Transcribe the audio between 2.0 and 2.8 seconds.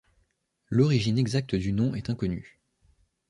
inconnue.